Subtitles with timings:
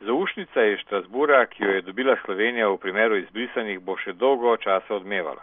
[0.00, 4.94] Zaušnica iz Štrasbura, ki jo je dobila Slovenija v primeru izbrisanih, bo še dolgo časa
[4.94, 5.42] odmevala.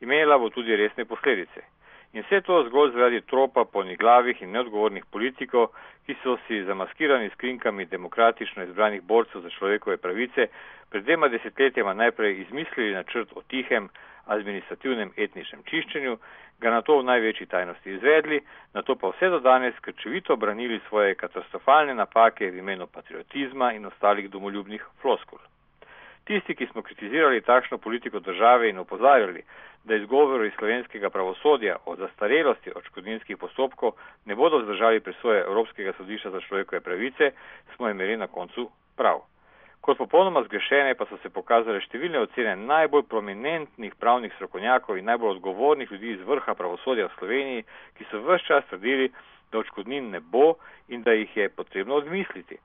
[0.00, 1.62] Imela bo tudi resne posledice.
[2.12, 5.70] In vse to zgolj zaradi tropa poniglavih in neodgovornih politikov,
[6.06, 10.48] ki so si zamaskirani s krinkami demokratično izbranih borcev za človekove pravice
[10.90, 13.88] pred dvema desetletjama najprej izmislili načrt o tihem
[14.26, 16.16] administrativnem etničnem čiščenju,
[16.60, 18.40] ga na to v največji tajnosti izvedli,
[18.74, 23.86] na to pa vse do danes krčevito branili svoje katastrofalne napake v imenu patriotizma in
[23.86, 25.38] ostalih domoljubnih floskul.
[26.24, 29.42] Tisti, ki smo kritizirali takšno politiko države in opozarjali,
[29.84, 33.92] da izgovori slovenskega pravosodja o zastarelosti odškodninskih postopkov
[34.24, 37.32] ne bodo zdržali presoje Evropskega sodišča za človekove pravice,
[37.76, 39.31] smo imeli na koncu prav.
[39.82, 45.32] Kot popolnoma zgrešene pa so se pokazale številne ocene najbolj prominentnih pravnih strokovnjakov in najbolj
[45.36, 47.64] odgovornih ljudi iz vrha pravosodja v Sloveniji,
[47.98, 49.08] ki so vse čas trdili,
[49.50, 50.54] da odškodnin ne bo
[50.88, 52.60] in da jih je potrebno odmisliti.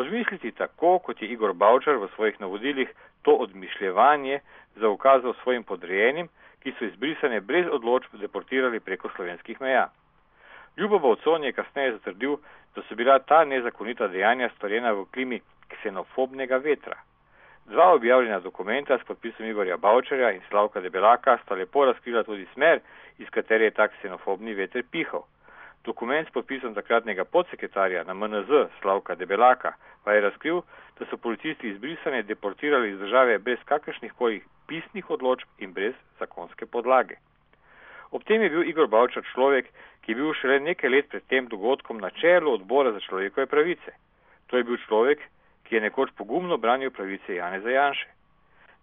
[0.00, 2.88] Odmisliti tako, kot je Igor Bavčar v svojih navodilih
[3.22, 4.40] to odmišljevanje
[4.80, 6.32] zaukazal svojim podrejenim,
[6.64, 9.90] ki so izbrisane brez odločb deportirali preko slovenskih meja.
[10.76, 12.36] Ljubo Bovcon je kasneje zatrdil,
[12.74, 16.96] da so bila ta nezakonita dejanja storjena v klimi ksenofobnega vetra.
[17.66, 22.80] Dva objavljena dokumenta s podpisom Igorja Bavčarja in Slavka Debelaka sta lepo razkrila tudi smer,
[23.18, 25.22] iz katere je ta ksenofobni veter pihal.
[25.84, 30.62] Dokument s podpisom takratnega podsekretarja na MNZ Slavka Debelaka pa je razkril,
[30.98, 36.66] da so policisti izbrisane deportirali iz države brez kakršnih koli pisnih odločb in brez zakonske
[36.66, 37.16] podlage.
[38.12, 39.68] Ob tem je bil Igor Bavčar človek,
[40.04, 43.94] ki je bil šele nekaj let pred tem dogodkom na čelu odbora za človekove pravice.
[44.52, 45.22] To je bil človek,
[45.64, 48.08] ki je nekoč pogumno branil pravice Janeza Janše.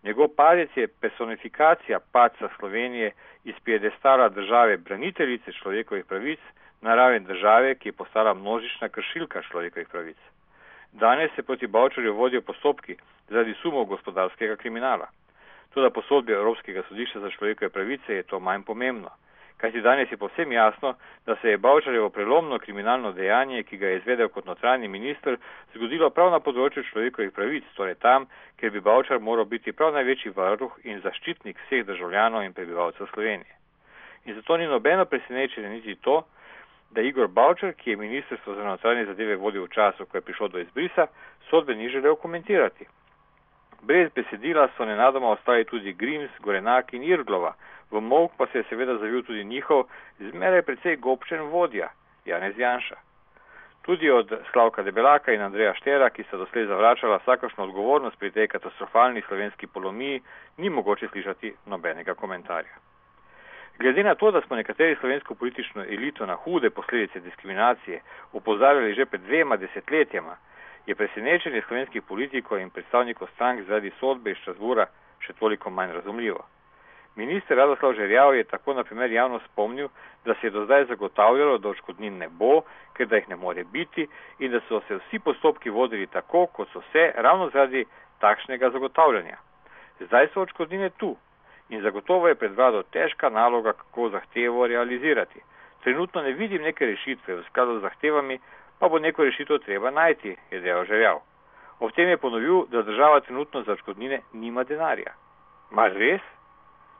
[0.03, 3.11] Njegov padec je personifikacija paca Slovenije
[3.43, 6.39] iz piedestala države braniteljice človekovih pravic
[6.81, 10.17] na raven države, ki je postala množična kršilka človekovih pravic.
[10.91, 12.95] Danes se proti Bavčarju vodijo postopki
[13.29, 15.07] zaradi sumov gospodarskega kriminala.
[15.73, 19.09] Tudi po sodbi Evropskega sodišča za človekove pravice je to manj pomembno.
[19.59, 20.93] Kajti danes je povsem jasno,
[21.25, 25.35] da se je Bavčarjevo prelomno kriminalno dejanje, ki ga je izvedel kot notranji minister,
[25.75, 30.31] zgodilo prav na področju človekovih pravic, torej tam, kjer bi Bavčar moral biti prav največji
[30.35, 33.57] varuh in zaščitnik vseh državljanov in prebivalcev Slovenije.
[34.25, 36.21] In zato ni nobeno presenečenje niti to,
[36.95, 40.47] da Igor Bavčar, ki je ministrstvo za notranje zadeve vodil v času, ko je prišlo
[40.47, 41.07] do izbrisa,
[41.49, 42.87] sodbe ni želel komentirati.
[43.81, 47.53] Brez besedila so nenadoma ostali tudi Grims, Gorenak in Irglova,
[47.91, 49.85] v mok pa se je seveda zavil tudi njihov
[50.19, 51.89] zmeraj precej gobčen vodja,
[52.25, 52.95] Janez Janša.
[53.81, 58.47] Tudi od Slavka Debelaka in Andreja Štera, ki sta doslej zavračala vsakošno odgovornost pri tej
[58.47, 60.21] katastrofalni slovenski polomiji,
[60.57, 62.75] ni mogoče slišati nobenega komentarja.
[63.79, 68.01] Glede na to, da smo nekateri slovensko politično elito na hude posledice diskriminacije
[68.33, 70.35] upozarjali že pred dvema desetletjama,
[70.89, 74.87] je presenečenje slovenskih politikov in predstavnikov strank zaradi sodbe iz Štrasbura
[75.21, 76.41] še toliko manj razumljivo.
[77.15, 79.89] Minister Radoslav Žerjav je tako na primer javno spomnil,
[80.25, 82.63] da se je do zdaj zagotavljalo, da očkodnin ne bo,
[82.97, 84.07] ker da jih ne more biti
[84.39, 87.85] in da so se vsi postopki vodili tako, kot so se, ravno zaradi
[88.19, 89.37] takšnega zagotavljanja.
[89.99, 91.15] Zdaj so očkodnine tu,
[91.69, 95.41] in zagotovo je pred vlado težka naloga, kako zahtevo realizirati.
[95.83, 98.39] Trenutno ne vidim neke rešitve, v skladu z zahtevami
[98.79, 101.19] pa bo neko rešitev treba najti, je dejal željav.
[101.79, 105.13] Ob tem je ponovil, da država trenutno za škodnine nima denarja.
[105.71, 106.21] Mar res?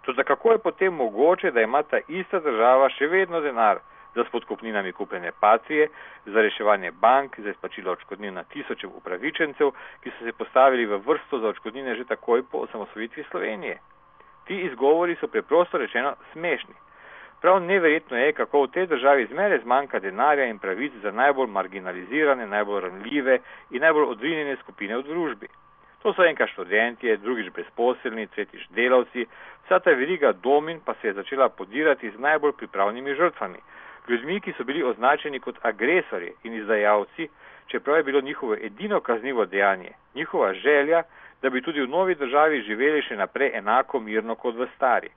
[0.01, 3.79] Tudi kako je potem mogoče, da ima ta ista država še vedno denar
[4.15, 5.87] za spodkopninami kupljene patrije,
[6.25, 9.71] za reševanje bank, za izplačilo odškodnin na tisočev upravičencev,
[10.03, 13.79] ki so se postavili v vrsto za odškodnine že takoj po osamosvojitvi Slovenije?
[14.47, 16.73] Ti izgovori so preprosto rečeno smešni.
[17.41, 22.47] Prav neverjetno je, kako v tej državi zmere zmanjka denarja in pravic za najbolj marginalizirane,
[22.47, 23.39] najbolj ranljive
[23.71, 25.47] in najbolj odrinjene skupine v družbi.
[26.03, 29.25] To so enkrat študentje, drugič brezposelni, tretjič delavci,
[29.65, 33.59] vsa ta veriga domin pa se je začela podirati z najbolj pripravnimi žrtvami,
[34.07, 37.29] ljudmi, ki so bili označeni kot agresori in izdajalci,
[37.67, 41.03] čeprav je bilo njihovo edino kaznivo dejanje, njihova želja,
[41.41, 45.09] da bi tudi v novi državi živeli še naprej enako mirno kot v stari.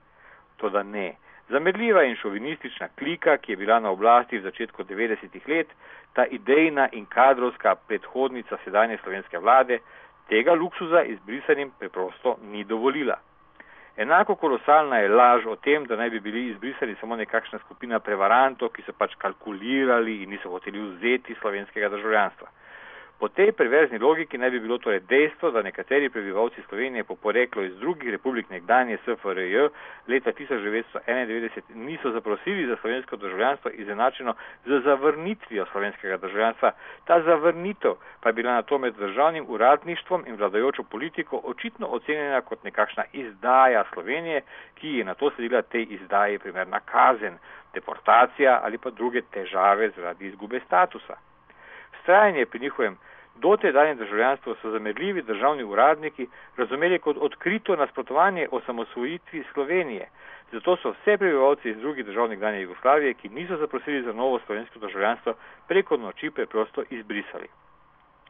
[0.56, 1.14] Toda ne.
[1.48, 5.68] Zamedljiva in šovinistična klika, ki je bila na oblasti v začetku 90-ih let,
[6.12, 9.78] ta idejna in kadrovska predhodnica sedanje slovenske vlade,
[10.28, 13.18] tega luksuza izbrisanim preprosto ni dovolila.
[13.96, 18.70] Enako kolosalna je laž o tem, da naj bi bili izbrisani samo nekakšna skupina prevarantov,
[18.72, 22.48] ki so pač kalkulirali in niso hoteli vzeti slovenskega državljanstva.
[23.22, 27.62] Po tej perverzni logiki naj bi bilo torej dejstvo, da nekateri prebivalci Slovenije po poreklu
[27.62, 29.68] iz drugih republik nekdanje SFRJ
[30.08, 34.34] leta 1991 niso zaprosili za slovensko državljanstvo izenačeno
[34.66, 36.72] z zavrnitvijo slovenskega državljanstva.
[37.04, 42.40] Ta zavrnitev pa je bila na to med državnim uradništvom in vladajočo politiko očitno ocenjena
[42.40, 44.42] kot nekakšna izdaja Slovenije,
[44.74, 47.38] ki je na to sledila tej izdaji primerna kazen,
[47.74, 51.14] deportacija ali pa druge težave zaradi izgube statusa.
[52.02, 52.98] Strajanje pri njihovem
[53.34, 56.26] dotedanje državljanstvo so zamerljivi državni uradniki
[56.56, 60.08] razumeli kot odkrito nasprotovanje osamosvojitvi Slovenije.
[60.52, 64.78] Zato so vse prebivalci iz drugih držav nekdanje Jugoslavije, ki niso zaprosili za novo slovensko
[64.78, 65.34] državljanstvo,
[65.68, 67.48] preko noči preprosto izbrisali.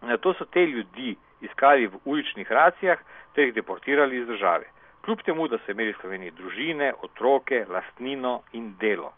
[0.02, 2.98] Na to so te ljudi iskali v uličnih racijah
[3.34, 4.64] ter jih deportirali iz države.
[5.04, 9.12] Kljub temu, da so imeli v Sloveniji družine, otroke, lastnino in delo.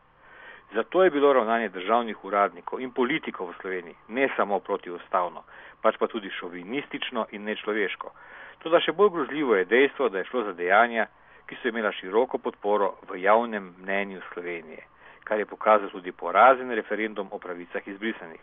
[0.75, 5.45] Zato je bilo ravnanje državnih uradnikov in politikov v Sloveniji ne samo protiustavno,
[5.83, 8.11] pač pa tudi šovinistično in nečloveško.
[8.59, 11.07] Tudi še bolj grozljivo je dejstvo, da je šlo za dejanja,
[11.47, 14.83] ki so imela široko podporo v javnem mnenju Slovenije,
[15.25, 18.41] kar je pokazal tudi porazen referendum o pravicah izbrisanih.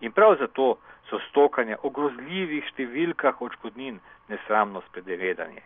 [0.00, 0.76] In prav zato
[1.10, 3.98] so stokanja o grozljivih številkah očkodnin
[4.28, 5.64] nesramno spredevedanje.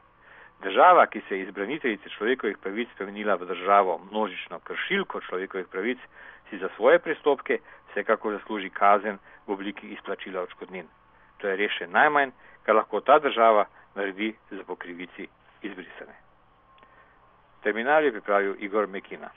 [0.63, 5.99] Država, ki se je iz braniteljice človekovih pravic spremenila v državo množično kršilko človekovih pravic,
[6.51, 7.59] si za svoje prestopke
[7.91, 10.89] vsekako zasluži kazen v obliki izplačila očkodnin.
[11.39, 12.35] To je res še najmanj,
[12.67, 13.65] kar lahko ta država
[13.95, 15.29] naredi za pokrivici
[15.63, 16.15] izbrisane.
[17.63, 19.31] Terminal je pripravil Igor Mekina.